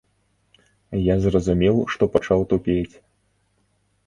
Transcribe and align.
Я 0.99 1.15
зразумеў, 1.25 1.77
што 1.93 2.03
пачаў 2.15 2.39
тупець. 2.55 2.95